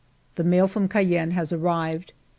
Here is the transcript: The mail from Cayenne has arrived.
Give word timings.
The 0.33 0.43
mail 0.43 0.67
from 0.67 0.87
Cayenne 0.87 1.29
has 1.29 1.53
arrived. 1.53 2.13